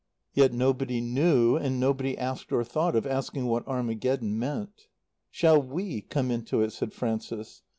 [0.33, 4.87] Yet nobody knew and nobody asked or thought of asking what Armageddon meant.
[5.29, 7.61] "Shall We come into it?" said Frances.